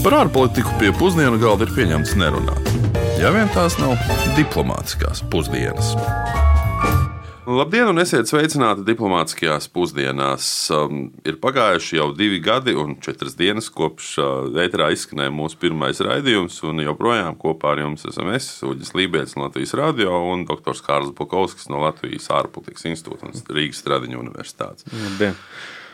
Par 0.00 0.14
ārpolitiku 0.16 0.70
pie 0.80 0.94
pusdienu 0.96 1.36
galda 1.36 1.66
ir 1.66 1.74
pieņemts 1.76 2.14
nerunāt. 2.16 2.68
Ja 3.20 3.28
vien 3.34 3.50
tās 3.52 3.74
nav 3.76 3.98
diplomātiskās 4.32 5.20
pusdienas. 5.28 5.90
Labdien, 7.44 7.90
un 7.90 8.00
esiet 8.00 8.30
sveicināti 8.30 8.86
diplomātiskajās 8.86 9.66
pusdienās. 9.74 10.46
Um, 10.72 11.02
ir 11.28 11.36
pagājuši 11.42 11.98
jau 11.98 12.06
divi 12.16 12.38
gadi 12.40 12.72
un 12.80 12.94
četras 13.04 13.36
dienas, 13.36 13.68
kopš 13.74 14.08
uh, 14.22 14.48
ēterā 14.64 14.88
izskanēja 14.94 15.34
mūsu 15.36 15.60
pirmais 15.60 16.00
raidījums, 16.06 16.56
un 16.70 16.80
joprojām 16.86 17.36
kopā 17.42 17.74
ar 17.74 17.82
jums 17.82 18.06
esam 18.08 18.32
es, 18.32 18.46
Uģis 18.64 18.94
Lībijams 18.96 19.36
no 19.36 19.50
Latvijas 19.50 19.76
Radio 19.82 20.14
un 20.30 20.46
dr. 20.48 20.80
Kārls 20.86 21.12
Bukovskis 21.18 21.68
no 21.68 21.82
Latvijas 21.84 22.30
ārpolitikas 22.40 22.88
institūta 22.88 23.28
un 23.28 23.36
Rīgas 23.52 23.84
Stradiņu 23.84 24.24
universitātes. 24.24 24.88
Labdien. 24.94 25.36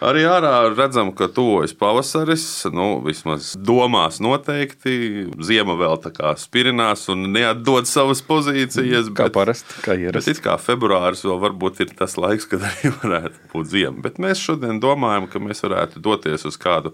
Arī 0.04 0.26
ārā 0.28 0.50
redzam, 0.76 1.08
ka 1.16 1.24
tuvojas 1.32 1.72
pavasaris. 1.76 2.42
Nu, 2.74 2.98
vismaz 3.04 3.54
domās 3.56 4.18
noteikti. 4.20 4.96
Ziema 5.40 5.72
vēl 5.80 5.96
tā 6.04 6.10
kā 6.12 6.34
spirinās 6.36 7.06
un 7.12 7.24
neatdod 7.32 7.88
savas 7.88 8.20
pozīcijas. 8.26 9.08
Kā 9.16 9.30
bet- 9.30 9.36
parasti, 9.38 9.78
kā 9.86 9.94
Bet 9.96 10.04
ierasts. 10.04 10.28
it 10.34 10.42
kā 10.44 10.58
februāris 10.60 11.24
vēl 11.24 11.40
varbūt 11.46 11.80
ir 11.86 11.94
tas 11.96 12.18
laiks, 12.20 12.44
kad 12.50 12.60
arī 12.68 12.92
varētu 13.00 13.48
būt 13.54 13.70
ziema. 13.72 14.02
Bet 14.04 14.20
mēs 14.20 14.42
šodien 14.44 14.82
domājam, 14.84 15.30
ka 15.32 15.40
mēs 15.40 15.64
varētu 15.64 16.02
doties 16.04 16.44
uz 16.44 16.58
kādu 16.60 16.92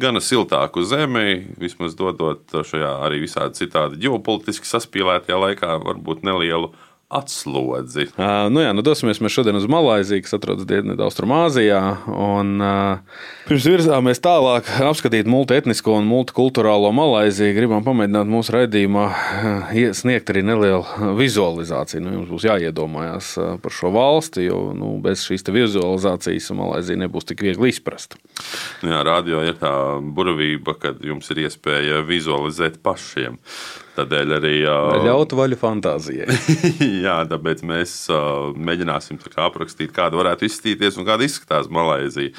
gana 0.00 0.22
siltāku 0.24 0.80
zemi, 0.88 1.52
vismaz 1.60 1.92
dodot 1.94 2.48
šajā 2.48 2.94
arī 3.04 3.20
visādi 3.26 3.60
citādi 3.60 4.00
ģeopolitiski 4.06 4.64
saspīlētajā 4.64 5.36
laikā, 5.36 5.74
varbūt 5.84 6.24
nelielu 6.24 6.72
atslodzi. 7.12 8.06
Uh, 8.14 8.46
nu 8.52 8.62
jā, 8.62 8.70
nu 8.76 8.84
dosimies 8.86 9.20
mēs 9.22 9.34
šodien 9.34 9.58
uz 9.58 9.66
Malaiziju, 9.70 10.22
kas 10.24 10.36
atrodas 10.38 10.68
Dienvidu-Austrumāzijā. 10.70 11.80
Un, 12.12 12.54
uh, 12.62 13.24
pirms 13.48 13.66
virzāmies 13.68 14.22
tālāk, 14.22 14.70
apskatīt 14.86 15.28
multietnisko 15.30 15.98
un 15.98 16.08
multikulturālo 16.08 16.92
Malaiziju, 16.96 17.56
gribam 17.58 17.84
pamēģināt 17.86 18.30
mūsu 18.30 18.56
raidījumā 18.56 19.08
sniegt 19.98 20.30
arī 20.32 20.44
nelielu 20.46 21.12
vizualizāciju. 21.18 22.04
Nu, 22.06 22.14
jums 22.20 22.32
būs 22.32 22.48
jāiedomājas 22.48 23.34
par 23.62 23.74
šo 23.74 23.92
valsti, 23.94 24.46
jo 24.46 24.62
nu, 24.78 24.94
bez 25.02 25.26
šīs 25.26 25.44
vizualizācijas 25.50 26.52
Malaizija 26.56 27.02
nebūs 27.04 27.28
tik 27.28 27.42
viegli 27.44 27.72
izprast. 27.74 28.16
Nu 28.82 28.92
Jā, 28.92 29.00
radio 29.06 29.40
ir 29.46 29.56
tā 29.60 29.72
burvība, 30.02 30.74
kad 30.78 31.00
jums 31.06 31.30
ir 31.32 31.46
iespēja 31.46 32.02
vizualizēt 32.04 32.82
pašiem. 32.84 33.38
Tādēļ 33.92 34.30
arī 34.38 34.52
Ļaut 35.04 35.34
vaļu 35.36 35.58
fantāzijai. 35.60 36.32
Jā, 37.04 37.18
tāpēc 37.28 37.60
mēs 37.68 37.92
mēģināsim 38.56 39.18
tā 39.20 39.32
kā 39.34 39.44
aprakstīt, 39.50 39.92
kāda 39.92 40.16
varētu 40.16 40.48
izskatīties 40.48 40.96
un 40.96 41.08
kāda 41.08 41.26
izskatās 41.28 41.68
Malaisija. 41.72 42.32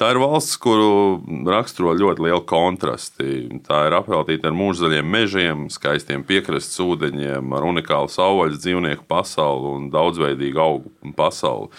Tā 0.00 0.10
ir 0.12 0.20
valsts, 0.20 0.58
kuru 0.60 1.20
raksturo 1.48 1.94
ļoti 1.96 2.26
liela 2.26 2.42
kontrasti. 2.48 3.48
Tā 3.64 3.82
ir 3.88 3.96
apveltīta 3.96 4.48
ar 4.48 4.56
mūžzaļiem 4.56 5.10
mežiem, 5.16 5.66
skaistiem 5.72 6.24
piekrastes 6.28 6.80
ūdeņiem, 6.84 7.52
ar 7.56 7.68
unikālu 7.68 8.12
savvaļas 8.12 8.60
dzīvnieku 8.60 9.08
pasauli 9.08 9.74
un 9.76 9.90
daudzveidīgu 9.92 10.64
augu 10.64 11.14
pasauli. 11.16 11.72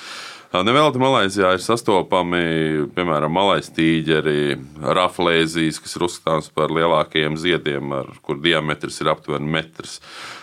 Nevelti 0.52 1.00
Malaisijā 1.00 1.54
ir 1.56 1.62
sastopami, 1.64 2.42
piemēram, 2.92 3.32
malais 3.32 3.70
tīģeri, 3.72 4.58
raflēzijas, 4.84 5.78
kas 5.80 5.96
ir 5.96 6.04
uzskatāms 6.10 6.50
par 6.52 6.74
lielākajiem 6.76 7.38
ziediem, 7.40 7.94
ar 7.96 8.10
kur 8.20 8.42
diametrs 8.44 9.00
ir 9.00 9.14
aptuveni 9.14 9.48
metrs. 9.48 10.02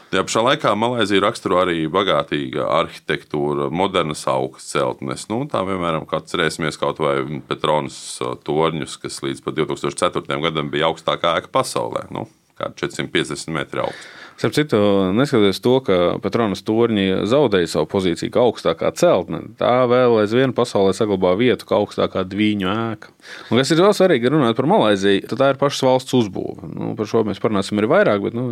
Tajā 0.09 0.23
pašā 0.25 0.45
laikā 0.47 0.73
Malaisija 0.81 1.21
raksturo 1.27 1.59
arī 1.61 1.83
bagātīga 1.93 2.71
arhitektūra, 2.79 3.69
modernas 3.69 4.25
augstas 4.33 4.73
celtnes. 4.79 5.27
Nu, 5.29 5.43
tā, 5.45 5.61
piemēram, 5.69 6.09
kā 6.09 6.23
atcerēsimies 6.23 6.81
kaut 6.81 7.05
vai 7.05 7.19
Petronas 7.51 8.01
torņus, 8.49 8.97
kas 9.05 9.21
līdz 9.27 9.45
pat 9.45 9.61
2004. 9.61 10.41
gadam 10.49 10.73
bija 10.73 10.89
augstākā 10.89 11.37
ēka 11.43 11.53
pasaulē. 11.53 12.07
Nu, 12.17 12.25
kā 12.57 12.73
450 12.81 13.53
metri 13.53 13.85
augsts. 13.85 14.09
Starp 14.39 14.55
citu, 14.55 14.79
neskatoties 15.19 15.59
to, 15.59 15.73
ka 15.83 15.95
Petronas 16.23 16.61
torņi 16.63 17.25
zaudēja 17.27 17.73
savu 17.73 17.89
pozīciju 17.91 18.31
kā 18.31 18.45
augstākā 18.47 18.93
celtne, 18.95 19.41
tā 19.59 19.73
vēl 19.91 20.21
aizvien 20.21 20.53
pasaulē 20.55 20.93
saglabā 20.95 21.33
vietu 21.41 21.67
kā 21.67 21.81
augstākā 21.81 22.23
dviņu 22.23 22.69
ēka. 22.71 23.11
Un 23.51 23.59
kas 23.59 23.73
ir 23.75 23.83
vēl 23.83 23.97
svarīgi 23.99 24.31
runāt 24.31 24.55
par 24.55 24.69
Malaiziju, 24.71 25.25
tad 25.33 25.43
tā 25.43 25.49
ir 25.51 25.59
pašas 25.59 25.83
valsts 25.89 26.15
uzbūve. 26.15 26.71
Nu, 26.71 26.93
par 26.95 27.11
šo 27.11 27.25
mēs 27.27 27.43
parunāsim 27.43 27.83
arī 27.83 27.91
vairāk, 27.91 28.23
bet 28.29 28.37
nu, 28.39 28.45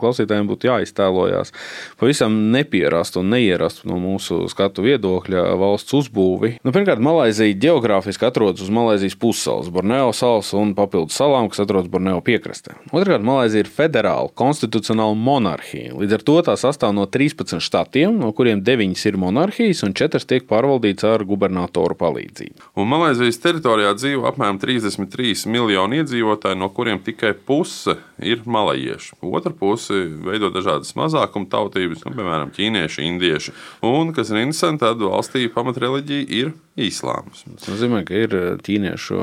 klausītājiem 0.00 0.48
būtu 0.48 0.70
jāiztēlojas 0.70 1.52
pavisam 2.00 2.38
nepierast 2.54 3.20
un 3.20 3.28
neierast 3.34 3.84
no 3.84 4.00
mūsu 4.00 4.46
skatu 4.48 4.86
viedokļa 4.86 5.44
valsts 5.60 5.98
uzbūvi. 6.00 6.54
Nu, 6.64 6.72
pirmkārt, 6.72 7.04
Malaizija 7.04 7.58
geogrāfiski 7.66 8.30
atrodas 8.30 8.64
uz 8.64 8.72
Malaizijas 8.72 9.18
pussalas, 9.20 9.68
Borneo 9.76 10.08
salas 10.16 10.54
un 10.56 10.72
papildus 10.78 11.20
salām, 11.20 11.52
kas 11.52 11.66
atrodas 11.66 11.92
Borneo 11.92 12.24
piekrastē. 12.24 12.78
Otrkārt, 12.94 13.28
Malaizija 13.28 13.66
ir 13.66 13.72
federāla, 13.76 14.32
konstitucionāla 14.32 15.17
monarhija. 15.18 15.96
Līdz 15.98 16.18
ar 16.18 16.24
to 16.26 16.36
tā 16.46 16.54
sastāv 16.60 16.94
no 16.96 17.06
13 17.10 17.60
štatiem, 17.64 18.16
no 18.20 18.30
kuriem 18.36 18.62
9 18.64 19.04
ir 19.10 19.18
monarhijas 19.20 19.82
un 19.86 19.94
4 19.98 20.24
tiek 20.28 20.46
pārvaldīts 20.48 21.06
ar 21.08 21.24
gubernatoru 21.28 21.96
palīdzību. 21.98 22.70
Un 22.78 22.90
Malaisijas 22.90 23.40
teritorijā 23.42 23.94
dzīvo 23.98 24.28
apmēram 24.30 24.60
33 24.62 25.48
miljoni 25.50 26.02
iedzīvotāji, 26.02 26.60
no 26.60 26.70
kuriem 26.74 27.02
tikai 27.04 27.34
puse 27.34 27.98
ir 28.18 28.44
malajieši. 28.46 29.18
Otra 29.22 29.52
puse 29.54 30.04
veido 30.24 30.52
dažādas 30.54 30.94
mazākuma 30.98 31.50
tautības, 31.50 32.04
nu, 32.06 32.14
piemēram, 32.16 32.52
ķīnieši, 32.56 33.06
indieši. 33.12 33.54
Un, 33.86 34.14
kas 34.16 34.32
ir 34.32 34.42
interesanti, 34.42 34.84
tad 34.84 35.02
valstī 35.02 35.46
pamatreliģija 35.52 36.28
ir 36.40 36.54
islāms. 36.78 37.44
Tas 37.48 37.70
nozīmē, 37.72 38.04
ka 38.06 38.22
ir 38.26 38.38
ķīniešu 38.64 39.18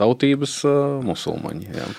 tautības 0.00 0.60
ā, 0.68 0.78
musulmaņi. 1.06 1.70
Jā. 1.74 1.90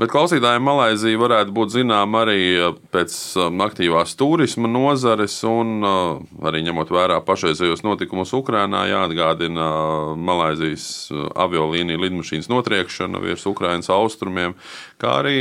Bet 0.00 0.08
klausītājiem 0.14 0.64
Malaisija 0.64 1.18
varētu 1.20 1.52
būt 1.52 1.74
zināma 1.74 2.22
arī 2.24 2.40
uh, 2.56 2.70
pēc 2.94 3.12
um, 3.36 3.60
aktīvās 3.66 4.14
turisma 4.16 4.70
nozares, 4.70 5.34
un 5.44 5.84
uh, 5.84 6.14
arī 6.48 6.62
ņemot 6.64 6.92
vērā 6.94 7.18
pašreizējos 7.26 7.84
notikumus 7.84 8.32
Ukrajinā, 8.38 8.86
jāatgādina 8.88 9.66
Malaisijas 10.16 10.86
aviolīnija 11.36 12.00
lidmašīnas 12.00 12.48
notriekšana 12.48 13.20
virs 13.20 13.44
Ukrainas 13.50 13.92
austrumiem, 13.92 14.56
kā 15.02 15.18
arī 15.20 15.36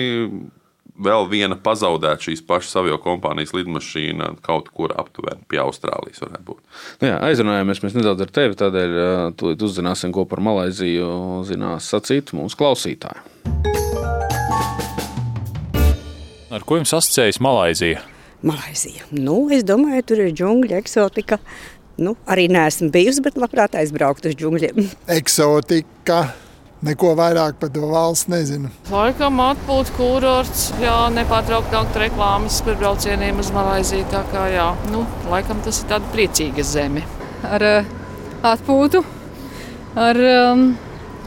vēl 0.99 1.29
viena 1.31 1.55
pazaudēta 1.55 2.27
šīs 2.27 2.43
pašas 2.43 2.75
avio 2.81 2.99
kompānijas 2.99 3.55
lidmašīna 3.55 4.33
kaut 4.43 4.67
kur 4.75 4.91
aptuveni 4.99 5.45
pie 5.47 5.63
Austrālijas. 5.63 6.19
Nu, 6.43 6.59
jā, 6.99 7.15
aizrunājāmies 7.29 7.83
mēs 7.85 7.95
nedaudz 7.95 8.27
ar 8.27 8.35
tevi, 8.35 8.59
tādēļ 8.59 8.99
tūlīt 9.39 9.63
uzzināsim, 9.63 10.11
ko 10.15 10.27
par 10.27 10.43
Malaiziju 10.43 11.45
zinās 11.47 11.87
sacīt 11.93 12.35
mūsu 12.35 12.59
klausītāji. 12.59 13.38
Ar 16.59 16.65
ko 16.67 16.75
jums 16.75 16.91
asociējas 16.91 17.37
Malaizija? 17.39 18.01
Malaisija. 18.43 19.05
Nu, 19.15 19.45
es 19.55 19.63
domāju, 19.63 20.03
tur 20.11 20.19
ir 20.25 20.33
džungļa 20.35 20.79
eksotika. 20.81 21.37
Nu, 21.99 22.17
arī 22.27 22.49
neesmu 22.51 22.89
bijusi, 22.91 23.23
bet 23.23 23.37
labprāt 23.39 23.77
aizbrauktu 23.79 24.33
uz 24.33 24.35
džungļiem. 24.39 24.89
eksotika. 25.19 26.25
Neko 26.83 27.13
vairāk 27.15 27.57
par 27.59 27.71
to 27.75 27.87
valsts 27.91 28.27
nezinu. 28.31 28.69
Laikam 28.91 29.39
atpūta 29.43 29.95
kurorts, 29.95 30.69
jā, 30.83 30.97
nepārtraukt 31.15 31.71
nākt 31.75 31.95
reklāmas 31.99 32.59
par 32.63 32.75
braucieniem 32.79 33.39
uz 33.39 33.53
Malaiziju. 33.55 34.07
Tā 34.11 34.25
kā 34.33 34.45
jā, 34.51 34.67
nu, 34.91 35.05
laikam 35.31 35.63
tas 35.63 35.79
ir 35.79 35.89
tāds 35.93 36.11
priecīgs 36.15 36.75
zeme. 36.75 37.03
ar 37.47 37.67
uh, 37.67 37.95
atpūtu, 38.51 39.03
ar 39.95 40.23
um, 40.35 40.67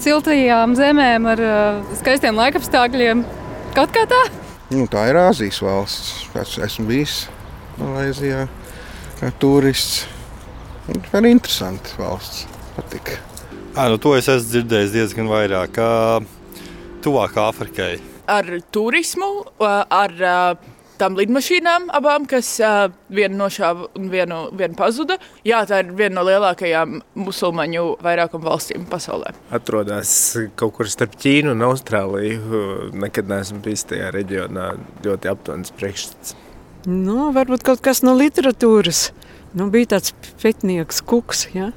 siltajām 0.01 0.77
zemēm, 0.77 1.33
ar 1.37 1.45
uh, 1.49 1.97
skaistiem 2.01 2.37
laikapstākļiem. 2.41 3.25
Kaut 3.77 3.93
kā 3.97 4.05
tā. 4.09 4.25
Nu, 4.73 4.87
tā 4.89 5.05
ir 5.11 5.19
Āzijas 5.21 5.59
valsts. 5.61 6.27
Pēc 6.33 6.57
esmu 6.65 6.87
bijis 6.89 7.27
Malaisijā 7.77 8.47
kā 9.21 9.29
turists. 9.43 10.07
Tā 10.89 11.21
ir 11.21 11.29
interesanta 11.31 11.93
valsts. 11.99 12.47
Patika. 12.77 13.19
À, 13.77 13.87
nu, 13.93 13.99
to 14.01 14.15
es 14.17 14.29
esmu 14.33 14.49
dzirdējis 14.49 14.95
diezgan 14.97 15.29
vairāk. 15.29 15.77
kā 15.77 15.91
Tuvāk 17.05 17.37
Āfrikai. 17.43 17.97
Ar 18.31 18.49
turismu, 18.73 19.31
ar 19.61 20.13
tām 21.01 21.17
lidmašīnām 21.19 21.89
abām, 21.95 22.27
kas 22.31 22.55
uh, 22.63 22.87
viena 23.13 23.39
nošāva 23.45 23.89
un 23.99 24.09
vienu, 24.13 24.43
vienu 24.59 24.79
pazuda. 24.79 25.19
Jā, 25.47 25.63
tā 25.69 25.83
ir 25.83 25.93
viena 25.99 26.21
no 26.21 26.27
lielākajām 26.29 27.01
musulmaņu 27.19 27.85
vairākuma 28.05 28.51
valstīm 28.51 28.87
pasaulē. 28.91 29.35
atrodas 29.51 30.13
kaut 30.57 30.77
kur 30.79 30.91
starp 30.91 31.17
Ķīnu 31.21 31.57
un 31.57 31.67
Austrāliju. 31.67 32.63
Nekad 32.97 33.31
neesmu 33.31 33.63
bijis 33.65 33.87
tajā 33.91 34.13
reģionā. 34.15 34.73
Ļoti 35.05 35.33
aptuvens 35.33 35.75
priekšstats. 35.79 36.37
Nu, 36.87 37.31
varbūt 37.35 37.63
kaut 37.67 37.83
kas 37.85 38.03
no 38.03 38.17
literatūras. 38.19 39.13
Nu, 39.55 39.69
bija 39.71 39.95
tāds 39.95 40.15
pētnieks, 40.43 41.03
kuks. 41.07 41.47
Ja? 41.55 41.71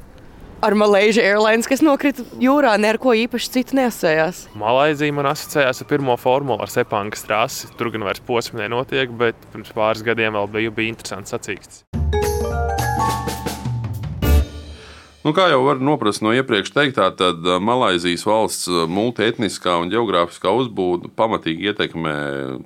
Ar 0.65 0.73
Malaysia 0.73 1.21
Airlines, 1.21 1.67
kas 1.69 1.83
nokrita 1.85 2.23
jūrā, 2.41 2.71
ne 2.81 2.89
ar 2.89 2.97
ko 2.97 3.13
īpaši 3.13 3.51
citu 3.53 3.77
neasējās. 3.77 4.39
Malaizija 4.57 5.13
man 5.13 5.29
asociējās 5.29 5.83
ar 5.83 5.89
pirmo 5.91 6.15
formulu, 6.17 6.57
ar 6.65 6.71
Sepangas 6.73 7.21
trasi. 7.27 7.69
Tur 7.77 7.91
gan 7.93 8.07
vairs 8.07 8.23
posms 8.25 8.57
nenotiek, 8.63 9.13
bet 9.13 9.37
pirms 9.53 9.69
pāris 9.77 10.01
gadiem 10.07 10.33
vēl 10.33 10.49
bija, 10.57 10.73
bija 10.73 10.95
interesants 10.95 11.37
sacīksts. 11.37 11.85
Nu, 15.25 15.31
kā 15.33 15.47
jau 15.49 15.63
var 15.65 15.79
noprast 15.81 16.21
no 16.21 16.29
iepriekš 16.37 16.69
teiktā, 16.75 17.07
tad 17.17 17.39
uh, 17.47 17.55
Malaisijas 17.57 18.27
valsts 18.29 18.67
uh, 18.69 18.83
multietniskā 18.85 19.73
un 19.81 19.89
geogrāfiskā 19.89 20.51
uzbūve 20.53 21.09
pamatīgi 21.17 21.71
ietekmē 21.71 22.13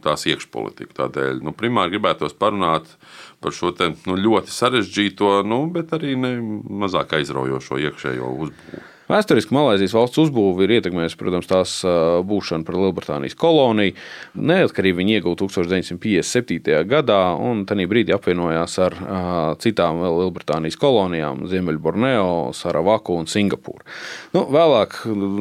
tās 0.03 0.27
iekšpolitiku. 0.27 0.91
Tādēļ 0.97 1.39
nu, 1.47 1.53
primāri 1.56 1.95
gribētos 1.95 2.35
parunāt 2.35 2.91
par 3.39 3.56
šo 3.56 3.71
te, 3.79 3.94
nu, 4.03 4.19
ļoti 4.19 4.51
sarežģīto, 4.51 5.38
nu, 5.47 5.61
bet 5.71 5.95
arī 5.95 6.17
ne 6.19 6.35
mazāk 6.83 7.15
aizraujošo 7.21 7.79
iekšējo 7.88 8.35
uzbūvi. 8.44 8.83
Vēsturiski 9.09 9.56
Malaisijas 9.56 9.95
valsts 9.97 10.19
uzbūve 10.21 10.67
ir 10.67 10.75
ietekmējusi, 10.75 11.17
protams, 11.17 11.47
tās 11.50 11.71
būšanu 12.29 12.61
par 12.67 12.75
Lielbritānijas 12.77 13.33
koloniju. 13.41 13.95
Neatkarību 14.38 15.00
viņi 15.01 15.15
ieguva 15.17 15.39
1957. 15.39 16.83
gadā, 16.85 17.17
un 17.41 17.63
tajā 17.65 17.89
brīdī 17.89 18.13
apvienojās 18.13 18.75
ar 18.85 18.94
citām 19.63 20.03
Lielbritānijas 20.03 20.77
kolonijām- 20.77 21.41
Ziemeļborneo, 21.50 22.53
Saravaku 22.53 23.17
un 23.17 23.25
Singapūru. 23.25 23.81
Nu, 24.38 24.45
vēlāk, 24.45 24.94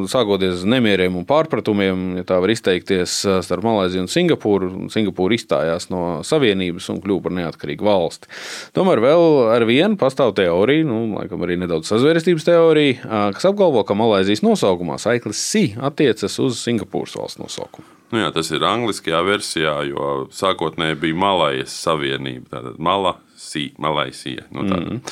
sākoties 0.09 0.65
nemieriem 0.65 1.21
un 1.21 1.29
pārpratumiem, 1.29 2.17
ja 2.23 2.25
tā 2.25 2.41
var 2.41 2.49
izteikties, 2.49 3.19
starp 3.45 3.69
Malaisiju 3.69 4.07
un 4.07 4.09
Singapūru, 4.09 4.89
Singapūra 4.89 5.37
izstājās 5.37 5.91
no 5.93 6.23
Savienības 6.25 6.89
un 6.89 7.03
kļuva 7.05 7.23
par 7.23 7.33
neatkarīgu 7.33 7.85
valsti. 7.85 8.33
Tomēr 8.73 9.05
vēl 9.05 9.53
ar 9.53 9.69
vienu 9.69 10.01
pastāv 10.01 10.33
teorija, 10.41 10.89
nu, 10.89 11.05
laikam 11.21 11.45
arī 11.45 11.61
nedaudz 11.61 11.93
sazvērestības 11.93 12.49
teorija, 12.49 12.97
kas 13.35 13.45
apgalvo, 13.45 13.58
ka 13.87 13.97
Malaisijas 13.99 14.45
nosaukumā 14.47 14.99
saiklis 15.03 15.41
Si 15.51 15.65
attiecas 15.77 16.39
uz 16.43 16.63
Singapūras 16.63 17.17
valsts 17.19 17.43
nosaukumu. 17.43 17.87
Nu 18.09 18.23
jā, 18.23 18.31
tas 18.33 18.49
ir 18.55 18.65
angliskajā 18.65 19.19
versijā, 19.27 19.75
jo 19.91 20.29
sākotnēji 20.33 20.97
bija 21.03 21.19
Malajas 21.19 21.75
Savienība. 21.83 22.49
Tātad 22.55 22.79
Malasija, 22.81 23.75
Malaisija. 23.85 24.47
Nu, 24.55 24.65
tā. 24.65 24.79
mm. 24.81 25.03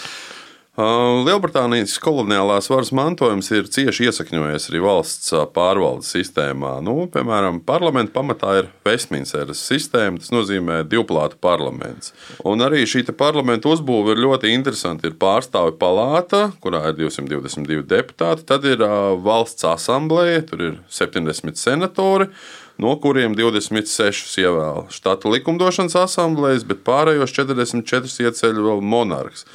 Lielbritānijas 0.76 1.94
koloniālās 2.04 2.66
varas 2.68 2.90
mantojums 2.92 3.46
ir 3.56 3.68
cieši 3.72 4.10
iesakņojies 4.10 4.66
arī 4.68 4.80
valsts 4.84 5.30
pārvaldes 5.54 6.10
sistēmā. 6.12 6.74
Nu, 6.84 7.06
piemēram, 7.08 7.62
parlamenta 7.64 8.12
pamatā 8.18 8.50
ir 8.58 8.66
Westminsteras 8.84 9.62
sistēma, 9.70 10.20
tas 10.20 10.34
nozīmē 10.34 10.82
divplātu 10.84 11.38
parlaments. 11.40 12.12
Un 12.44 12.60
arī 12.60 12.82
šī 12.84 13.06
parlamenta 13.16 13.70
uzbūve 13.72 14.12
ir 14.12 14.20
ļoti 14.26 14.52
interesanta. 14.52 15.08
Ir 15.08 15.16
pārstāvju 15.16 15.78
palāta, 15.80 16.42
kurā 16.60 16.82
ir 16.90 16.98
222 16.98 17.86
deputāti, 17.88 18.44
tad 18.44 18.68
ir 18.68 18.84
valsts 19.24 19.64
asambleja, 19.64 20.42
tur 20.44 20.64
ir 20.66 20.76
70 20.92 21.56
senatori 21.56 22.28
no 22.76 22.92
kuriem 23.00 23.32
26 23.32 24.36
ievēl 24.42 24.82
štata 24.92 25.32
likumdošanas 25.32 25.96
asamblejas, 26.02 26.68
bet 26.68 26.84
pārējos 26.84 27.32
44 27.32 28.28
ieceļ 28.28 28.60
vēl 28.68 28.84
monarhs. 28.84 29.46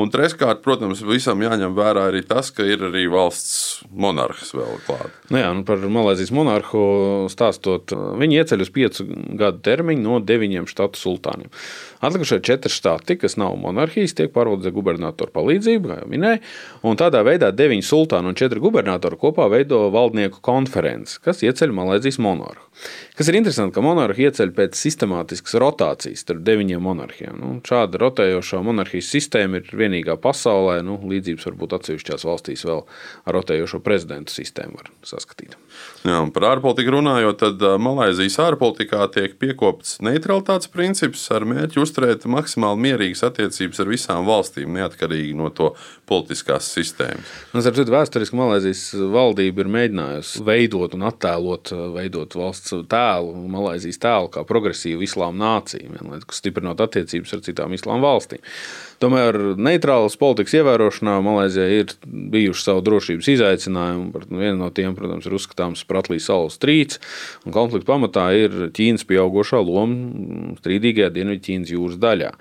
Un 0.00 0.08
treškārt, 0.12 0.62
protams, 0.64 1.02
visam 1.04 1.42
jāņem 1.44 1.74
vērā 1.76 2.06
arī 2.08 2.22
tas, 2.24 2.48
ka 2.54 2.64
ir 2.64 2.86
arī 2.88 3.04
valsts 3.12 3.82
monarhs 3.92 4.54
vēl 4.56 4.78
klāts. 4.86 5.18
Nu 5.28 5.42
jā, 5.42 5.50
nu 5.52 5.66
par 5.68 5.82
Malaisijas 5.84 6.32
monarhu 6.32 6.84
stāstot, 7.32 7.92
viņi 8.20 8.40
ieceļ 8.40 8.64
uz 8.64 8.72
piecu 8.72 9.06
gadu 9.38 9.60
termiņu 9.66 10.04
no 10.06 10.20
deviņiem 10.24 10.68
štatu 10.70 11.00
sultāniem. 11.00 11.52
Atlikušie 12.02 12.40
četri 12.42 12.72
štati, 12.72 13.14
kas 13.20 13.36
nav 13.38 13.54
monarhijas, 13.62 14.16
tiek 14.18 14.32
pārvaldīti 14.34 14.74
gubernatoru 14.74 15.30
palīdzību, 15.36 15.90
kā 15.90 15.98
jau 16.00 16.08
minēju, 16.10 16.40
tādā 16.98 17.20
veidā 17.26 17.52
deviņi 17.54 17.84
sultāni 17.86 18.32
un 18.32 18.38
četri 18.38 18.62
gubernatori 18.64 19.20
kopā 19.20 19.46
veido 19.52 19.84
valdnieku 19.94 20.40
konferenci, 20.42 21.20
kas 21.22 21.44
ieceļ 21.46 21.76
Malaisijas 21.76 22.18
monarhu. 22.22 22.64
Kas 23.14 23.28
ir 23.28 23.36
interesanti, 23.38 23.76
ka 23.76 23.84
monarhi 23.84 24.26
ieceļ 24.26 24.50
pēc 24.56 24.78
sistemātiskas 24.80 25.54
rotācijas 25.62 26.24
starp 26.24 26.42
deviņiem 26.46 26.82
monarhiem. 26.82 27.38
Nu, 27.38 27.52
šāda 27.66 28.00
rotējošā 28.02 28.62
monarhijas 28.66 29.12
sistēma 29.12 29.60
ir 29.60 29.70
vienīgā 29.92 30.16
pasaulē. 30.20 30.80
Nu, 30.86 30.98
līdzības 31.08 31.46
varbūt 31.50 31.76
atsevišķās 31.78 32.26
valstīs 32.28 32.64
vēl 32.68 32.84
ar 33.26 33.36
rotējošo 33.36 33.82
prezidentu 33.84 34.32
sistēmu 34.32 34.80
var 34.80 34.90
saskatīt. 35.06 35.56
Jā, 36.02 36.18
par 36.34 36.48
ārpolitiku 36.48 36.96
runājot, 36.96 37.38
tad 37.38 37.62
Malaisijas 37.78 38.34
ārpolitikā 38.42 39.04
tiek 39.14 39.36
piekopts 39.38 40.00
neutralitātes 40.02 40.70
princips 40.72 41.22
ar 41.30 41.46
mērķi 41.46 41.78
uzturēt 41.78 42.26
maksimāli 42.26 42.88
mierīgas 42.88 43.22
attiecības 43.28 43.82
ar 43.84 43.90
visām 43.92 44.26
valstīm, 44.26 44.74
neatkarīgi 44.74 45.36
no 45.38 45.52
to 45.54 45.70
politiskās 46.10 46.72
sistēmas. 46.74 47.30
Nu, 47.54 47.62
Ar 47.62 47.76
citu 47.76 47.94
vēsturiski 47.94 48.36
Malaisijas 48.36 48.82
valdība 49.14 49.62
ir 49.62 49.70
mēģinājusi 49.76 50.42
veidot 50.46 50.96
un 50.98 51.06
attēlot 51.06 51.70
veidot 51.94 52.34
valsts 52.34 52.74
tēlu, 52.90 53.46
Malaisijas 53.54 54.02
tēlu 54.02 54.32
kā 54.34 54.42
progresīvu 54.48 55.06
islāma 55.06 55.38
nāciju, 55.44 56.02
kas 56.26 56.42
stiprinot 56.42 56.82
attiecības 56.82 57.36
ar 57.36 57.46
citām 57.46 57.78
islāma 57.78 58.10
valstīm. 58.10 58.42
Tomēr 59.02 59.34
neitrālas 59.58 60.14
politikas 60.18 60.54
ievērošanā 60.60 61.16
Malaisijā 61.26 61.64
ir 61.80 61.94
bijuši 62.06 62.62
savu 62.68 62.84
drošības 62.86 63.30
izaicinājumu. 63.32 64.22
Viena 64.30 64.54
no 64.60 64.68
tiem, 64.74 64.94
protams, 64.94 65.26
ir 65.26 65.34
uzskatāms 65.62 65.86
par 65.86 66.02
Atlijas 66.02 66.26
salas 66.26 66.58
strīds. 66.58 67.00
Konflikta 67.44 67.92
pamatā 67.92 68.32
ir 68.34 68.70
Ķīnas 68.74 69.06
pieaugušā 69.06 69.62
loma 69.62 70.56
strīdīgajā 70.60 71.12
Dienvidķīnas 71.14 71.72
jūras 71.72 71.98
daļā. 71.98 72.32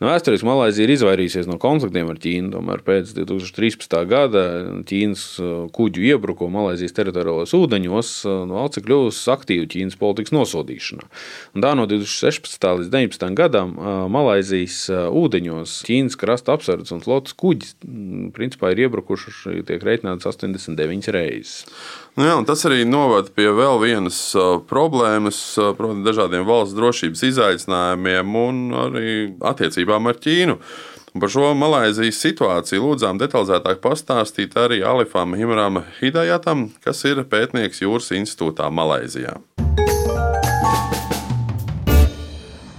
Nu, 0.00 0.08
Vēsturiski 0.08 0.46
Malaisija 0.48 0.88
ir 0.88 0.92
izvairījusies 0.96 1.46
no 1.46 1.54
konfliktiem 1.62 2.08
ar 2.10 2.18
Ķīnu. 2.18 2.50
Tomēr 2.56 2.82
pēc 2.86 3.12
2013. 3.14 3.94
gada 4.10 4.42
Ķīnas 4.88 5.22
uh, 5.38 5.52
kuģu 5.74 6.02
iebruko 6.10 6.48
Malaisijas 6.50 6.96
teritoriālajos 6.96 7.54
ūdeņos 7.54 8.10
uh, 8.26 8.40
no 8.50 8.58
Alci 8.64 8.82
kļuvusi 8.82 9.30
aktīva 9.30 9.68
Ķīnas 9.70 9.98
politikas 10.00 10.34
nosodīšanā. 10.34 11.06
Un 11.54 11.66
tā 11.66 11.74
no 11.78 11.86
2016. 11.90 12.66
līdz 12.80 12.90
2019. 12.90 13.38
gadam 13.38 13.76
uh, 13.78 13.92
Malaisijas 14.10 14.88
ūdeņos 14.90 15.76
Ķīnas 15.86 16.18
krasta 16.18 16.58
apsardzes 16.58 16.94
un 16.96 17.04
flotas 17.04 17.38
kuģi 17.38 17.70
mm, 17.86 18.32
principā 18.34 18.74
ir 18.74 18.88
iebrukuši, 18.88 19.62
tiek 19.68 19.86
reiķināts 19.86 20.26
89 20.26 21.14
reizes. 21.14 21.62
Nu 22.14 22.26
jā, 22.28 22.34
tas 22.46 22.60
arī 22.68 22.84
novada 22.86 23.30
pie 23.34 23.48
vēl 23.50 23.80
vienas 23.82 24.18
problēmas, 24.70 25.38
proti, 25.74 26.04
dažādiem 26.06 26.44
valsts 26.46 26.76
drošības 26.78 27.24
izaicinājumiem 27.26 28.36
un 28.38 28.60
arī 28.84 29.14
attiecībām 29.42 29.83
ar 29.92 30.16
Ķīnu. 30.24 30.58
Par 31.14 31.30
šo 31.30 31.52
Malaisijas 31.54 32.16
situāciju 32.18 32.88
lūdzām 32.88 33.20
detalizētāk 33.20 33.78
pastāstīt 33.84 34.56
arī 34.58 34.80
Alifam 34.82 35.36
Himram 35.38 35.84
Hidajatam, 36.00 36.70
kas 36.82 37.04
ir 37.04 37.22
pētnieks 37.30 37.84
Jūras 37.84 38.10
institūtā 38.16 38.66
Malaisijā. 38.70 39.36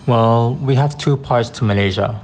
Well, 0.08 0.58
we 0.62 0.76
have 0.76 0.98
two 0.98 1.18
parts 1.18 1.50
to 1.58 1.64
Malaysia. 1.64 2.20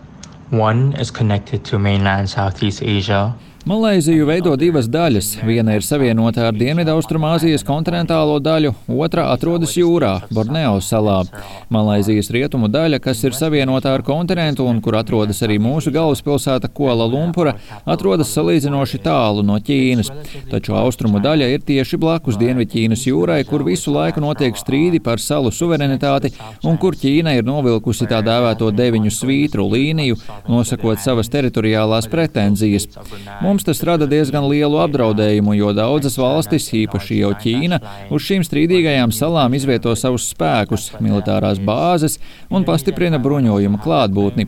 One 0.51 0.93
is 0.99 1.11
connected 1.11 1.63
to 1.65 1.79
mainland 1.79 2.29
Southeast 2.29 2.83
Asia, 2.83 3.33
Malaiziju 3.65 4.25
veido 4.25 4.55
divas 4.57 4.87
daļas. 4.89 5.27
Viena 5.45 5.75
ir 5.77 5.83
savienota 5.85 6.47
ar 6.47 6.55
Dienvidaustrumāzijas 6.57 7.61
kontinentālo 7.61 8.39
daļu, 8.41 8.71
otra 8.89 9.27
atrodas 9.29 9.75
jūrā, 9.77 10.15
Borneo 10.33 10.79
salā. 10.81 11.19
Malaizijas 11.69 12.31
rietumu 12.33 12.71
daļa, 12.73 12.97
kas 13.05 13.21
ir 13.21 13.37
savienota 13.37 13.91
ar 13.93 14.01
kontinentu 14.01 14.65
un 14.65 14.79
kur 14.81 14.97
atrodas 14.97 15.43
arī 15.45 15.59
mūsu 15.61 15.93
galvaspilsēta 15.93 16.71
Kuala 16.73 17.05
Lumpura, 17.05 17.53
atrodas 17.85 18.31
salīdzinoši 18.33 19.01
tālu 19.05 19.45
no 19.45 19.59
Ķīnas. 19.61 20.09
Taču 20.49 20.73
austrumu 20.81 21.21
daļa 21.21 21.51
ir 21.53 21.61
tieši 21.69 22.01
blakus 22.01 22.41
Dienvidķīnas 22.41 23.05
jūrai, 23.11 23.43
kur 23.45 23.61
visu 23.69 23.93
laiku 23.93 24.25
notiek 24.25 24.57
strīdi 24.57 25.03
par 25.05 25.21
salu 25.21 25.53
suverenitāti 25.53 26.33
un 26.65 26.81
kur 26.81 26.97
Ķīna 26.97 27.37
ir 27.37 27.45
novilkusi 27.45 28.09
tā 28.09 28.23
dēvēto 28.25 28.73
deviņu 28.73 29.13
svītru 29.13 29.69
līniju, 29.69 30.17
nosakot 30.49 30.97
savas 31.05 31.29
teritoriālās 31.29 32.09
pretenzijas. 32.09 32.89
Mums 33.51 33.65
tas 33.67 33.81
rada 33.83 34.05
diezgan 34.07 34.45
lielu 34.47 34.77
apdraudējumu, 34.79 35.51
jo 35.57 35.73
daudzas 35.75 36.13
valstis, 36.15 36.69
īpaši 36.71 37.17
jau 37.17 37.33
Ķīna, 37.35 37.81
uz 38.15 38.23
šīm 38.23 38.45
strīdīgajām 38.47 39.11
salām 39.11 39.57
izvieto 39.57 39.91
savus 39.99 40.29
spēkus, 40.31 40.85
militārās 41.03 41.59
bāzes 41.59 42.15
un 42.47 42.63
pastiprina 42.63 43.19
bruņojuma 43.19 43.81
klātbūtni. 43.83 44.47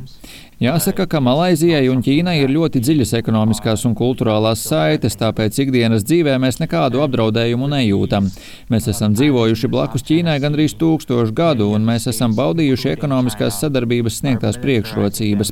Jāsaka, 0.63 1.03
ka 1.12 1.20
Malaizijai 1.20 1.89
un 1.91 2.00
Ķīnai 2.00 2.38
ir 2.39 2.51
ļoti 2.53 2.79
dziļas 2.79 3.10
ekonomiskās 3.17 3.82
un 3.84 3.91
kultūrālās 4.00 4.62
saites, 4.63 5.17
tāpēc 5.20 5.58
ikdienas 5.60 6.05
dzīvē 6.08 6.38
mēs 6.39 6.62
nekādu 6.62 7.01
apdraudējumu 7.03 7.67
nejūtam. 7.67 8.29
Mēs 8.72 8.88
esam 8.93 9.12
dzīvojuši 9.12 9.70
blakus 9.74 10.05
Ķīnai 10.08 10.38
gandrīz 10.39 10.77
tūkstošu 10.79 11.36
gadu, 11.36 11.67
un 11.75 11.84
mēs 11.84 12.08
esam 12.08 12.32
baudījuši 12.38 12.93
ekonomiskās 12.93 13.58
sadarbības 13.60 14.22
sniegtās 14.22 14.60
priekšrocības. 14.63 15.51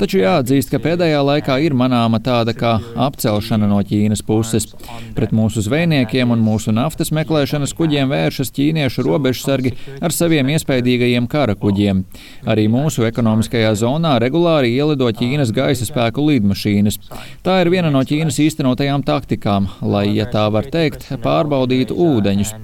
Taču 0.00 0.22
jāatzīst, 0.22 0.72
ka 0.72 0.80
pēdējā 0.86 1.20
laikā 1.20 1.58
ir 1.66 1.76
manāma 1.76 2.22
tāda 2.24 2.56
kā 2.56 2.78
apcelšana 3.10 3.68
no 3.68 3.82
Ķīnas 3.84 4.24
puses. 4.24 4.70
Pret 5.18 5.36
mūsu 5.36 5.66
zvejniekiem 5.68 6.32
un 6.32 6.40
mūsu 6.46 6.72
naftas 6.72 7.12
meklēšanas 7.12 7.76
kuģiem 7.76 8.08
vēršas 8.14 8.54
ķīniešu 8.56 9.04
robežsargi 9.04 9.76
ar 10.00 10.16
saviem 10.16 10.56
iespaidīgajiem 10.56 11.28
kara 11.28 11.60
kuģiem. 11.60 12.06
Arī 12.48 12.68
mūsu 12.72 13.04
ekonomiskajā 13.12 13.76
zonā 13.84 14.16
regulāri 14.22 14.45
regulāri 14.46 14.76
ielido 14.76 15.08
Ķīnas 15.10 15.50
gaisa 15.54 15.86
spēku 15.86 16.22
lidmašīnas. 16.26 16.98
Tā 17.42 17.60
ir 17.62 17.70
viena 17.70 17.90
no 17.90 18.02
Ķīnas 18.06 18.38
īstenotajām 18.38 19.02
taktikām, 19.02 19.68
lai, 19.82 20.14
ja 20.14 20.26
tā 20.30 20.46
var 20.52 20.68
teikt, 20.70 21.08
pārbaudītu 21.22 21.94
ūdeņus. 21.94 22.54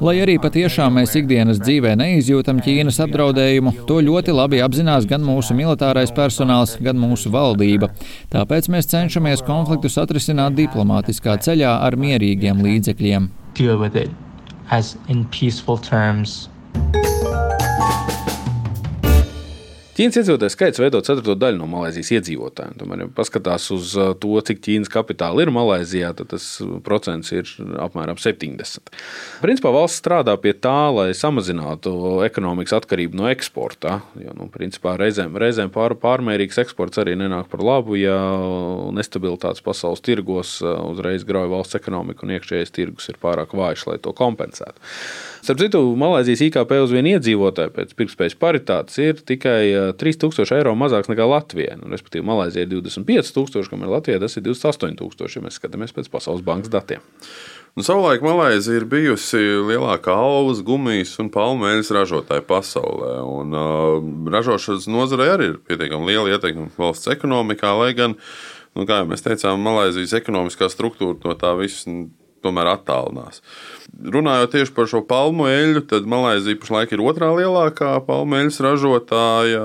Lai 0.00 0.16
arī 0.22 0.38
patiešām 0.42 0.96
mēs 0.98 1.14
ikdienas 1.14 1.60
dzīvē 1.62 1.94
neizjūtam 2.00 2.60
Ķīnas 2.64 3.00
apdraudējumu, 3.06 3.86
to 3.86 4.00
ļoti 4.02 4.34
labi 4.34 4.62
apzinās 4.64 5.06
gan 5.06 5.22
mūsu 5.22 5.54
militārais 5.54 6.10
personāls, 6.10 6.76
gan 6.80 6.98
mūsu 6.98 7.30
valdība. 7.30 7.92
Tāpēc 8.32 8.70
mēs 8.72 8.90
cenšamies 8.90 9.44
konfliktus 9.46 9.98
atrisināt 10.00 10.56
diplomātiskā 10.58 11.38
ceļā 11.38 11.78
ar 11.86 11.96
mierīgiem 11.96 12.64
līdzekļiem. 12.64 13.30
deal 13.54 13.76
with 13.76 13.96
it 13.96 14.10
as 14.70 14.96
in 15.08 15.24
peaceful 15.26 15.76
terms. 15.76 16.48
Ķīnas 20.00 20.16
iedzīvotāju 20.16 20.52
skaits 20.54 20.80
veido 20.80 21.02
ceturto 21.04 21.34
daļu 21.36 21.58
no 21.60 21.66
Malaisijas 21.68 22.08
iedzīvotājiem. 22.14 22.78
Tomēr, 22.80 23.02
ja 23.02 23.08
paskatās 23.12 23.66
uz 23.74 23.90
uh, 23.98 24.14
to, 24.16 24.30
cik 24.48 24.62
Ķīnas 24.64 24.88
kapitāla 24.88 25.42
ir 25.44 25.50
Malaisijā, 25.52 26.14
tad 26.16 26.30
tas 26.30 26.46
procents 26.86 27.28
ir 27.34 27.50
apmēram 27.84 28.16
70. 28.16 28.88
Principā 29.42 29.72
valsts 29.74 30.00
strādā 30.00 30.32
pie 30.40 30.54
tā, 30.56 30.88
lai 30.96 31.10
samazinātu 31.12 31.92
ekonomikas 32.24 32.78
atkarību 32.78 33.20
no 33.20 33.28
eksporta. 33.28 33.98
Jo, 34.16 34.32
nu, 34.38 34.46
principā, 34.54 34.94
reizēm, 34.96 35.36
reizēm 35.36 35.68
pār, 35.74 35.92
pārmērīgs 36.00 36.62
eksports 36.64 37.02
arī 37.04 37.18
nenāk 37.20 37.52
par 37.52 37.60
labu, 37.68 37.98
ja 38.00 38.16
nestabilitātes 38.96 39.60
pasaules 39.68 40.00
tirgos 40.00 40.56
uh, 40.64 40.78
uzreiz 40.94 41.28
grauj 41.28 41.52
valsts 41.52 41.76
ekonomika 41.76 42.24
un 42.24 42.32
iekšējais 42.38 42.72
tirgus 42.72 43.12
ir 43.12 43.20
pārāk 43.20 43.52
vājš, 43.52 43.84
lai 43.92 43.98
to 44.00 44.16
kompensētu. 44.16 44.80
Starp 45.44 45.60
citu, 45.60 45.84
Malaisijas 45.96 46.40
IKP 46.48 46.74
uz 46.84 46.90
vienu 46.92 47.14
iedzīvotāju 47.14 47.76
pēc 47.76 47.94
pirktspējas 47.96 48.40
paritātes 48.40 48.98
ir 49.00 49.20
tikai 49.28 49.89
3000 49.96 50.54
eiro 50.56 50.74
mazāks 50.78 51.10
nekā 51.10 51.26
Latvijā. 51.28 51.76
Nu, 51.80 51.90
respektīvi, 51.92 52.24
Malaisija 52.26 52.66
ir 52.66 52.72
25,000, 52.72 53.70
kamēr 53.72 53.94
Latvijā 53.96 54.20
tas 54.22 54.36
ir 54.36 54.44
28,000, 54.46 55.36
ja 55.36 55.44
mēs 55.44 55.58
skatāmies 55.60 55.96
pēc 55.96 56.10
Pasaules 56.12 56.44
bankas 56.46 56.72
datiem. 56.72 57.02
Nu, 57.78 57.84
savulaik 57.86 58.22
Malaisija 58.26 58.80
ir 58.80 58.86
bijusi 58.90 59.38
lielākā 59.68 60.14
alus, 60.18 60.62
gumijas 60.66 61.12
un 61.22 61.30
palmeļas 61.30 61.92
ražotāja 61.94 62.42
pasaulē. 62.46 63.12
Un, 63.22 63.54
uh, 63.54 64.32
ražošanas 64.34 64.88
nozarei 64.90 65.28
arī 65.30 65.52
ir 65.52 65.60
pietiekami 65.70 66.10
liela 66.10 66.34
ietekme 66.34 66.66
valsts 66.78 67.12
ekonomikā, 67.14 67.70
lai 67.78 67.92
gan, 67.98 68.16
nu, 68.74 68.86
kā 68.90 69.02
jau 69.02 69.10
mēs 69.12 69.22
teicām, 69.22 69.62
Malaisijas 69.62 70.16
ekonomiskā 70.18 70.66
struktūra 70.72 71.22
no 71.22 71.38
tā 71.38 71.54
viss 71.60 71.86
tomēr 72.44 72.70
attālinās. 72.72 73.40
Runājot 74.00 74.54
tieši 74.54 74.74
par 74.76 74.88
šo 74.90 75.02
palmu 75.06 75.48
eļļu, 75.50 75.84
tad 75.90 76.08
Malaisija 76.10 76.60
pašlaik 76.60 76.94
ir 76.94 77.02
otrā 77.04 77.30
lielākā 77.36 77.92
palmu 78.06 78.38
eļļas 78.38 78.60
ražotāja, 78.66 79.64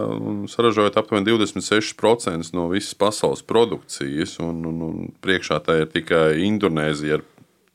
saražojot 0.52 1.00
aptuveni 1.00 1.30
26% 1.30 2.56
no 2.58 2.68
visas 2.74 2.98
pasaules 3.00 3.46
produkcijas. 3.46 4.38
Un, 4.44 4.64
un, 4.70 4.84
un 4.90 5.14
priekšā 5.24 5.62
tā 5.66 5.80
ir 5.84 5.90
tikai 5.94 6.28
Indonēzija 6.48 7.20
ar 7.20 7.26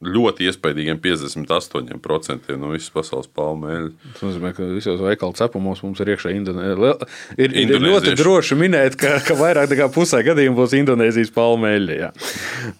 ļoti 0.00 0.46
iespaidīgiem 0.48 0.96
58% 1.04 2.54
no 2.56 2.70
visas 2.72 2.88
pasaules 2.94 3.28
palmu 3.36 3.68
eļļas. 3.68 3.96
Tas 4.14 4.22
nozīmē, 4.24 4.52
ka 4.56 4.68
visos 4.72 5.00
veikalu 5.04 5.36
cepumos 5.36 5.82
mums 5.84 6.00
ir 6.00 6.14
iekšā 6.14 6.32
Indonēzija. 6.38 6.94
Ir, 7.36 7.52
ir 7.60 7.74
ļoti 7.84 8.14
droši 8.16 8.56
minēt, 8.56 8.96
ka, 9.00 9.18
ka 9.26 9.36
vairāk 9.36 9.74
nekā 9.74 9.90
pusē 9.92 10.22
gadījumu 10.24 10.56
būs 10.56 10.76
Indonēzijas 10.78 11.32
palmu 11.36 11.68
eļļa. 11.68 12.10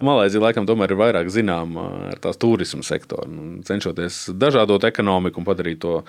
Malaisija 0.01 0.41
laikam 0.41 0.65
tomēr 0.69 0.95
ir 0.95 1.01
vairāk 1.03 1.29
zināma 1.33 1.85
ar 2.09 2.21
tās 2.23 2.41
turismu 2.41 2.81
sektoru. 2.85 3.29
Cenšoties 3.69 4.23
dažādot 4.41 4.89
ekonomiku 4.89 5.43
un 5.43 5.47
padarīt 5.47 5.81
to 5.85 5.99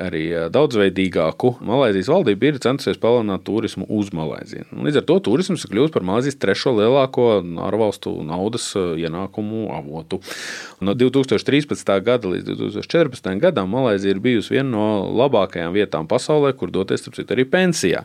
arī 0.00 0.24
daudzveidīgāku, 0.54 1.58
Malaisijas 1.64 2.08
valdība 2.14 2.48
ir 2.48 2.62
centusies 2.64 3.00
palielināt 3.02 3.44
turismu 3.44 3.84
uz 3.92 4.14
Malaisiju. 4.16 4.70
Līdz 4.88 5.02
ar 5.02 5.08
to 5.12 5.20
turisms 5.28 5.68
ir 5.68 5.76
kļuvis 5.76 5.92
par 5.92 6.08
Malaisijas 6.08 6.40
trešo 6.40 6.72
lielāko 6.80 7.28
ārvalstu 7.68 8.16
naudas 8.24 8.72
ienākumu 8.74 9.68
avotu. 9.76 10.22
No 10.84 10.94
2013. 10.98 11.92
gada 12.04 12.30
līdz 12.30 12.54
2014. 12.54 13.38
gadam 13.42 13.70
Malaisija 13.72 14.14
ir 14.14 14.22
bijusi 14.24 14.56
viena 14.56 14.70
no 14.74 14.88
labākajām 15.22 15.74
vietām 15.74 16.08
pasaulē, 16.10 16.54
kur 16.58 16.72
doties 16.74 17.06
citu, 17.06 17.26
arī 17.34 17.46
pensijā. 17.48 18.04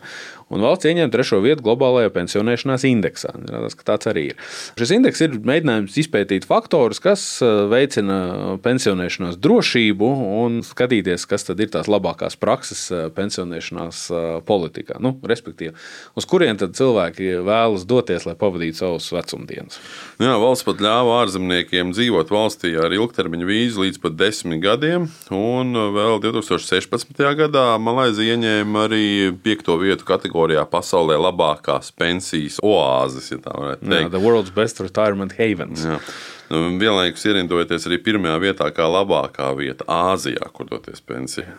Un 0.50 0.64
valsts 0.66 0.88
ieņem 0.90 1.12
trešo 1.14 1.44
vietu 1.44 1.62
globālajā 1.68 2.10
pensionēšanās 2.16 2.84
indeksā. 2.90 3.36
Rādās, 3.38 3.76
tāds 3.86 4.10
arī 4.10 4.24
ir. 4.32 4.40
Šis 4.80 4.94
indeks 4.96 5.22
ir 5.22 5.36
mēģinājums 5.46 5.98
izpētīt 6.02 6.48
faktorus, 6.50 6.98
kas 7.04 7.26
veicina 7.70 8.58
pensionēšanās 8.66 9.38
drošību 9.38 10.10
un 10.42 10.60
skatīties, 10.66 11.28
kas 11.30 11.46
tad 11.46 11.62
ir 11.62 11.70
tās 11.76 11.90
labākās 11.92 12.38
prakses 12.42 12.88
pensionēšanās 13.14 14.02
politikā. 14.50 14.98
Nu, 15.04 15.14
respektīvi, 15.22 15.76
uz 16.18 16.30
kurien 16.30 16.58
tad 16.58 16.74
cilvēki 16.80 17.44
vēlas 17.46 17.86
doties, 17.90 18.26
lai 18.26 18.34
pavadītu 18.40 18.82
savus 18.82 19.12
vecumdienas. 19.14 19.78
Jā, 20.18 20.34
valsts 20.42 20.66
pat 20.66 20.82
ļāva 20.82 21.22
ārzemniekiem 21.28 21.94
dzīvot 21.94 22.34
valstī 22.40 22.74
ar 22.80 22.96
ilgtermiņa 22.96 23.50
vīzu 23.50 23.84
līdz 23.84 24.02
pat 24.04 24.18
desmit 24.20 24.64
gadiem, 24.64 25.06
un 25.36 25.76
vēl 25.96 26.18
2016. 26.24 27.22
gadā 27.40 27.68
Malaisija 27.84 28.38
ieņēma 28.38 28.88
arī 28.88 29.06
piekto 29.44 29.78
vietu 29.82 30.08
kategorijā 30.08 30.66
pasaulē 30.72 31.20
labākās 31.20 31.94
pensijas 32.00 32.60
oāzes, 32.66 33.30
ja 33.34 33.40
tā 33.44 33.54
varētu 33.56 33.86
teikt. 33.86 34.10
Jā, 34.10 34.12
the 34.16 34.24
world's 34.24 34.54
best 34.56 34.82
retirement 34.84 35.36
havens. 35.40 35.86
Jā. 35.86 36.00
Nu, 36.50 36.64
vienlaikus 36.82 37.28
ierindojoties 37.30 37.84
arī 37.86 38.00
pirmajā 38.02 38.38
vietā, 38.42 38.68
kā 38.74 38.88
labākā 38.90 39.52
vieta 39.54 39.86
Āzijā, 39.86 40.48
kur 40.50 40.66
doties 40.72 41.04
pensijā. 41.06 41.52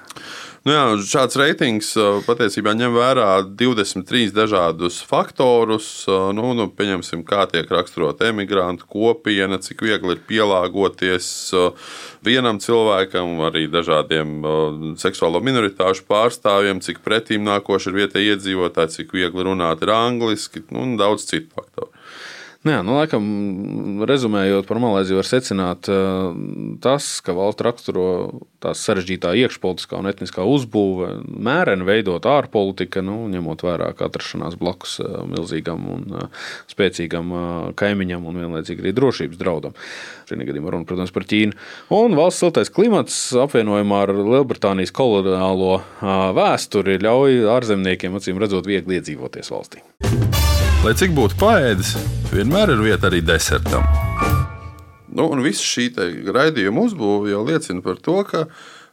Nu 0.66 0.74
jā, 0.74 0.80
šāds 1.06 1.38
reitings 1.40 1.92
patiesībā 2.26 2.74
ņem 2.76 2.96
vērā 2.98 3.28
23 3.56 4.34
dažādus 4.36 4.98
faktorus. 5.06 5.86
Nu, 6.08 6.50
nu, 6.58 6.66
pieņemsim, 6.74 7.22
kā 7.24 7.46
tiek 7.48 7.70
raksturota 7.70 8.28
emigrantu 8.28 8.88
kopiena, 8.90 9.60
cik 9.62 9.86
viegli 9.86 10.18
ir 10.18 10.24
pielāgoties 10.26 11.30
vienam 12.26 12.58
cilvēkam, 12.60 13.38
arī 13.46 13.68
dažādiem 13.70 14.42
seksuālo 15.00 15.40
minoritāšu 15.46 16.04
pārstāvjiem, 16.10 16.82
cik 16.84 17.00
pretīm 17.06 17.46
nākoši 17.46 17.92
ir 17.92 17.98
vietējie 18.02 18.34
iedzīvotāji, 18.34 18.98
cik 18.98 19.16
viegli 19.16 19.46
runāt 19.46 19.86
ir 19.86 19.94
angliski 19.94 20.66
nu, 20.68 20.82
un 20.82 20.98
daudz 21.00 21.30
citu 21.30 21.54
faktoru. 21.54 21.94
Nu 22.60 22.74
jā, 22.74 22.80
nu, 22.84 22.92
laikam, 22.98 23.24
rezumējot 24.04 24.66
par 24.68 24.76
Malaisiju, 24.82 25.16
var 25.16 25.24
secināt, 25.24 25.88
tas, 26.84 27.06
ka 27.24 27.32
valsts 27.32 27.64
raksturo 27.64 28.02
tās 28.60 28.82
sarežģītā 28.84 29.30
iekšpolitiskā 29.46 29.96
un 29.96 30.10
etniskā 30.10 30.44
uzbūve, 30.44 31.08
mēreni 31.24 31.86
veidot 31.88 32.28
ārpolitika, 32.28 33.00
nu, 33.00 33.22
ņemot 33.32 33.64
vērā, 33.64 33.88
atrašanās 33.96 34.58
blakus 34.60 34.98
milzīgam 35.30 35.86
un 35.94 36.04
spēcīgam 36.68 37.32
kaimiņam 37.80 38.28
un 38.28 38.42
vienlaicīgi 38.42 38.84
arī 38.84 38.92
drošības 38.98 39.40
draudam. 39.40 39.78
Šajā 40.28 40.50
gadījumā 40.50 40.74
runa, 40.76 40.88
protams, 40.90 41.14
par 41.16 41.24
Ķīnu. 41.32 41.56
Un 41.96 42.18
valsts 42.18 42.44
siltais 42.44 42.68
klimats 42.76 43.16
apvienojumā 43.40 44.02
ar 44.04 44.12
Lielbritānijas 44.20 44.92
koloniālo 45.00 45.78
vēsturi 46.36 47.00
ļauj 47.00 47.40
ārzemniekiem, 47.56 48.20
acīm 48.20 48.44
redzot, 48.44 48.68
viegli 48.68 49.00
iedzīvoties 49.00 49.48
valstī. 49.56 49.80
Lai 50.80 50.94
cik 50.96 51.10
būtu 51.12 51.36
paēdis, 51.36 51.90
vienmēr 52.32 52.70
ir 52.72 52.78
vieta 52.80 53.10
arī 53.10 53.18
desertam. 53.20 53.82
Nu, 55.12 55.26
un 55.28 55.42
viss 55.44 55.60
šī 55.60 55.90
raidījuma 56.32 56.86
uzbūve 56.86 57.34
jau 57.34 57.42
liecina 57.44 57.84
par 57.84 57.98
to, 58.00 58.14
ka 58.24 58.46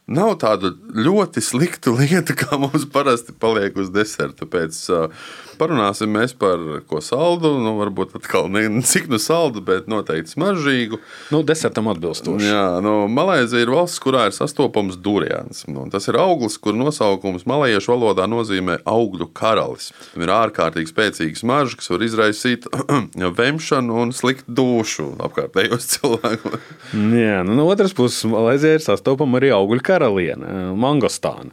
nav 0.08 0.34
tāda 0.42 0.72
ļoti 0.96 1.42
slikta 1.44 1.92
lieta, 1.94 2.36
kā 2.38 2.58
mums 2.60 2.88
parasti 2.92 3.34
paliek 3.36 3.76
uz 3.78 3.92
deserta. 3.94 4.48
Pēc, 4.48 4.80
uh, 4.92 5.28
parunāsim 5.58 6.16
par 6.38 6.62
ko 6.88 7.00
saldu. 7.04 7.54
Nu, 7.62 7.74
varbūt 7.78 8.14
atkal 8.18 8.48
ne 8.52 8.64
cik 8.84 9.08
nu 9.10 9.18
saldu, 9.22 9.62
bet 9.64 9.88
noteikti 9.90 10.32
smaržīgu. 10.34 11.00
Nu, 11.34 11.42
desertam 11.46 11.90
atbilstoši. 11.92 12.48
Jā, 12.48 12.64
nu, 12.84 12.94
Malaisija 13.12 13.64
ir 13.64 13.72
valsts, 13.72 14.00
kurā 14.02 14.28
ir 14.28 14.36
sastopams 14.36 14.98
durians. 15.02 15.64
Nu, 15.70 15.86
tas 15.92 16.08
ir 16.10 16.18
auglis, 16.20 16.58
kur 16.62 16.76
nosaukums 16.78 17.46
malajiešu 17.48 17.94
valodā 17.94 18.28
nozīmē 18.30 18.80
augļu 18.88 19.30
karalis. 19.36 19.90
Viņam 20.14 20.26
ir 20.26 20.34
ārkārtīgi 20.38 20.92
spēcīgs 20.92 21.44
smaržs, 21.44 21.78
kas 21.80 21.92
var 21.92 22.06
izraisīt 22.06 22.68
vemšanu 23.40 24.02
un 24.04 24.14
sliktu 24.16 24.54
dušu 24.58 25.10
apkārtējos 25.28 25.90
cilvēkus. 25.96 26.72
Jā, 27.18 27.42
nu, 27.46 27.58
no 27.58 27.68
otras 27.68 27.94
puses, 27.96 28.22
Malaisija 28.30 28.78
ir 28.78 28.84
sastopama 28.84 29.40
arī 29.40 29.52
augļu 29.56 29.84
karaliene, 29.98 30.72
mangostāna, 30.78 31.50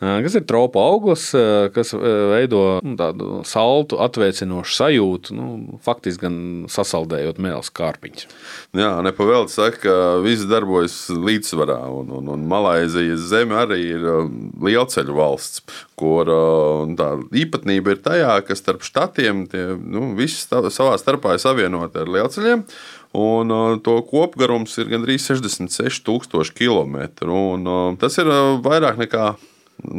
kas 0.00 0.36
ir 0.36 0.44
tropu 0.48 0.80
auglis, 0.82 1.30
kas 1.74 1.94
veido 1.96 2.78
nu, 2.84 2.96
tādu 2.98 3.40
saltu, 3.48 3.98
atvēsinošu 4.04 4.76
sajūtu, 4.76 5.36
nu, 5.36 5.78
faktiski 5.84 6.26
gan 6.26 6.38
sasaldējot 6.72 7.40
mēlus 7.42 7.72
kārpiņus. 7.76 8.28
Jā, 8.76 8.92
nepavēlti 9.06 9.54
saka, 9.54 9.80
ka 9.86 9.96
viss 10.24 10.46
darbojas 10.48 10.98
līdzsvarā, 11.12 11.80
un, 11.96 12.12
un, 12.20 12.30
un 12.34 12.46
Malaisijas 12.50 13.26
zeme 13.30 13.56
arī 13.60 13.80
ir 13.96 14.06
lielceļu 14.62 15.16
valsts, 15.16 15.64
kur 15.96 16.28
tā 16.98 17.10
īpatnība 17.44 17.94
ir 17.94 18.02
tajā, 18.04 18.34
ka 18.46 18.56
starp 18.58 18.84
štatiem 18.86 19.46
tie 19.52 19.64
nu, 19.80 20.10
visi 20.18 20.44
savā 20.44 20.96
starpā 21.00 21.36
ir 21.36 21.42
savienoti 21.42 22.02
ar 22.02 22.12
lielceļiem. 22.18 22.66
Un 23.16 23.52
uh, 23.54 23.76
to 23.80 23.98
kopgarums 24.10 24.76
ir 24.82 24.90
gandrīz 24.92 25.24
66,000 25.30 26.52
km. 26.56 26.98
Un, 27.32 27.68
uh, 27.68 27.92
tas 28.00 28.18
ir 28.20 28.28
uh, 28.28 28.56
vairāk 28.64 29.00
nekā 29.00 29.34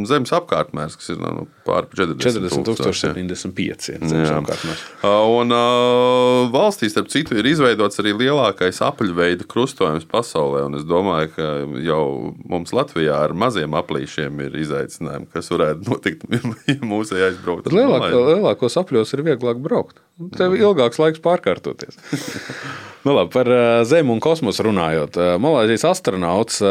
zemes 0.07 0.31
apkārtmērs, 0.33 0.95
kas 0.97 1.12
ir 1.13 1.19
nu, 1.21 1.45
pāri 1.65 1.89
40 1.93 2.24
40 2.24 2.65
tūkstoši, 2.67 3.03
jā. 3.05 3.12
75 3.13 3.89
ir 3.93 4.01
zemes 4.09 4.29
Jā. 4.29 4.39
apkārtmērs. 4.41 4.83
Uh, 5.03 5.25
Un 5.38 5.53
uh, 5.53 6.47
valstī, 6.53 6.89
starp 6.91 7.12
citu, 7.13 7.38
ir 7.38 7.47
izveidots 7.50 8.01
arī 8.01 8.15
lielākais 8.17 8.81
apaļveida 8.86 9.47
krustojums 9.50 10.07
pasaulē. 10.09 10.65
Es 10.79 10.88
domāju, 10.88 11.31
ka 11.36 11.47
jau 11.83 12.01
mums 12.50 12.74
Latvijā 12.75 13.21
ar 13.27 13.36
maziem 13.38 13.77
aplīšiem 13.77 14.43
ir 14.47 14.59
izaicinājumi, 14.65 15.29
kas 15.33 15.51
varētu 15.53 15.88
notikt, 15.91 16.27
ja 16.74 16.79
mūsu 16.81 17.19
aizbraukt. 17.29 17.71
Lielāk, 17.74 18.09
lielākos 18.13 18.79
apļos 18.81 19.15
ir 19.17 19.25
vieglāk 19.31 19.62
braukt. 19.63 20.01
Tev 20.38 20.57
ir 20.57 20.69
ilgāks 20.69 21.01
laiks 21.01 21.24
pārkārtoties. 21.24 22.00
nu, 23.06 23.13
labi, 23.13 23.32
par 23.34 23.50
ā, 23.51 23.60
Zemi 23.88 24.13
un 24.13 24.22
kosmosu 24.24 24.66
runājot. 24.68 25.18
Ā, 25.18 25.27
Malaisijas 25.42 25.86
astronauts 25.92 26.62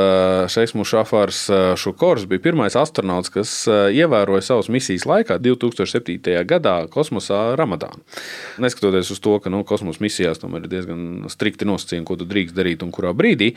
Šeiks 0.52 0.74
Mušafārs 0.78 1.42
Šukors 1.80 2.26
bija 2.30 2.42
pirmais 2.48 2.78
astronauts, 2.78 3.32
kas 3.34 3.52
ievēroja 3.68 4.44
savas 4.46 4.70
misijas 4.72 5.06
laikā 5.08 5.38
2007. 5.42 6.18
gadā 6.48 6.78
kosmosā 6.92 7.42
Ramadānu. 7.58 8.02
Neskatoties 8.62 9.12
uz 9.14 9.22
to, 9.22 9.36
ka 9.42 9.52
nu, 9.52 9.62
kosmosa 9.68 10.02
misijās 10.04 10.42
tomēr 10.42 10.66
ir 10.66 10.72
diezgan 10.72 11.04
strikti 11.32 11.68
nosacījumi, 11.68 12.08
ko 12.08 12.18
tu 12.18 12.28
drīkst 12.28 12.56
darīt 12.56 12.82
un 12.86 12.94
kurā 12.94 13.14
brīdī. 13.16 13.54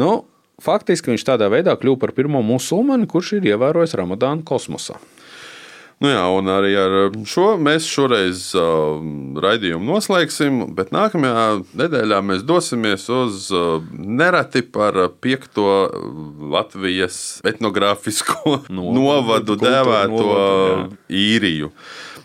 Nu, 0.00 0.24
Faktiski 0.60 1.14
viņš 1.14 1.22
tādā 1.24 1.48
veidā 1.48 1.72
kļuva 1.80 2.02
par 2.02 2.10
pirmo 2.12 2.42
musulmani, 2.44 3.08
kurš 3.08 3.38
ir 3.38 3.46
ievērojis 3.54 3.96
Ramadānu 3.96 4.44
kosmosā. 4.44 4.98
Nu 6.00 6.08
jā, 6.08 6.22
un 6.32 6.48
arī 6.48 6.70
ar 6.80 6.94
šo 7.28 7.58
mēs 7.60 7.84
šoreiz 7.84 8.46
uh, 8.56 9.02
raidījumu 9.44 9.84
noslēgsim, 9.84 10.62
bet 10.72 10.94
nākamajā 10.96 11.42
nedēļā 11.76 12.22
mēs 12.24 12.46
dosimies 12.48 13.04
uz 13.12 13.50
uh, 13.52 13.84
nereti 13.92 14.62
par 14.64 14.96
piekto 15.20 15.66
Latvijas 16.54 17.42
etnogrāfisko 17.44 18.62
novadu 18.78 19.58
kultūra 19.58 19.74
dēvēto 19.76 20.24
novadu, 20.24 21.00
īriju. 21.12 21.68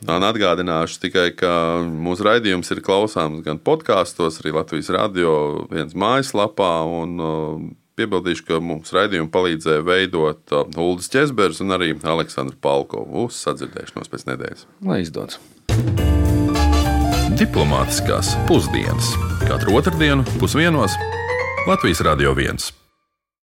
Un 0.05 0.24
atgādināšu 0.24 1.01
tikai, 1.03 1.29
ka 1.36 1.51
mūsu 1.84 2.24
raidījums 2.29 2.72
ir 2.72 2.79
klausāms 2.86 3.44
gan 3.44 3.60
podkāstos, 3.60 4.39
arī 4.39 4.55
Latvijas 4.55 4.94
radio 4.96 5.65
viens 5.67 5.98
mājaslapā. 6.00 6.77
Un, 7.01 7.20
uh, 7.20 7.60
Piebildīšu, 7.96 8.44
ka 8.50 8.60
mums 8.60 8.92
raidījumu 8.96 9.32
palīdzēja 9.32 9.84
veidot 9.88 10.52
uh, 10.52 10.68
Ulris 10.84 11.08
Česbergs 11.14 11.62
un 11.64 11.72
arī 11.78 11.94
Aleksandrs 11.96 12.60
Palkovs. 12.60 13.08
Uz 13.24 13.42
sadzirdēšanos 13.46 14.12
pēc 14.12 14.28
nedēļas. 14.34 14.66
Lai 14.84 15.02
izdodas! 15.06 15.40
Diplomātiskās 17.36 18.36
pusdienas 18.48 19.12
katru 19.48 19.75
otrdienu 19.80 20.24
pusdienos 20.40 20.96
Latvijas 21.68 22.04
Radio 22.06 22.36
1. 22.36 22.85